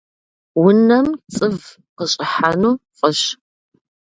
[0.63, 1.57] Унэм цӏыв
[1.97, 3.19] къыщӏыхьэну фӏыщ.